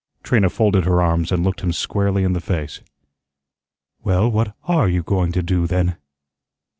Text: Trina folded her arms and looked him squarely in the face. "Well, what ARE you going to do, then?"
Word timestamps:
Trina 0.23 0.49
folded 0.49 0.85
her 0.85 0.99
arms 0.99 1.31
and 1.31 1.43
looked 1.43 1.61
him 1.61 1.71
squarely 1.71 2.23
in 2.23 2.33
the 2.33 2.41
face. 2.41 2.81
"Well, 4.03 4.31
what 4.31 4.55
ARE 4.67 4.87
you 4.89 5.03
going 5.03 5.31
to 5.33 5.43
do, 5.43 5.67
then?" 5.67 5.95